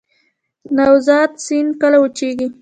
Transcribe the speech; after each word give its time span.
نوزاد 0.75 1.31
سیند 1.45 1.71
کله 1.81 1.97
وچیږي؟ 1.99 2.47